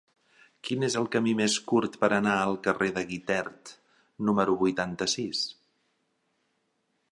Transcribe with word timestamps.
Quin 0.67 0.85
és 0.85 0.95
el 1.01 1.09
camí 1.15 1.33
més 1.41 1.57
curt 1.71 1.97
per 2.05 2.09
anar 2.17 2.33
al 2.45 2.57
carrer 2.69 2.89
de 2.97 3.05
Guitert 3.13 3.75
número 4.31 4.59
vuitanta-sis? 4.65 5.45